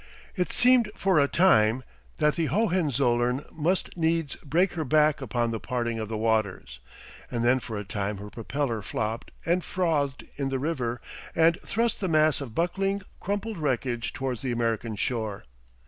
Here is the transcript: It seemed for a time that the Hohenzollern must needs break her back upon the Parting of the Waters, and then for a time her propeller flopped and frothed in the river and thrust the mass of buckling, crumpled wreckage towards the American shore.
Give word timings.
It 0.35 0.51
seemed 0.51 0.89
for 0.95 1.19
a 1.19 1.27
time 1.27 1.83
that 2.17 2.33
the 2.33 2.47
Hohenzollern 2.47 3.45
must 3.51 3.95
needs 3.95 4.35
break 4.37 4.73
her 4.73 4.83
back 4.83 5.21
upon 5.21 5.51
the 5.51 5.59
Parting 5.59 5.99
of 5.99 6.09
the 6.09 6.17
Waters, 6.17 6.79
and 7.29 7.45
then 7.45 7.59
for 7.59 7.77
a 7.77 7.83
time 7.83 8.17
her 8.17 8.31
propeller 8.31 8.81
flopped 8.81 9.29
and 9.45 9.63
frothed 9.63 10.25
in 10.37 10.49
the 10.49 10.57
river 10.57 11.01
and 11.35 11.61
thrust 11.61 11.99
the 11.99 12.07
mass 12.07 12.41
of 12.41 12.55
buckling, 12.55 13.03
crumpled 13.19 13.59
wreckage 13.59 14.11
towards 14.11 14.41
the 14.41 14.51
American 14.51 14.95
shore. 14.95 15.43